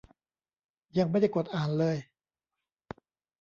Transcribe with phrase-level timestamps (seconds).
[0.97, 1.97] ยังไม่ได้กดอ่านเลย